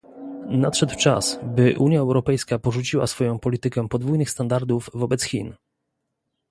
[0.49, 5.53] Nadszedł czas, by Unia Europejska porzuciła swoją politykę podwójnych standardów wobec Chin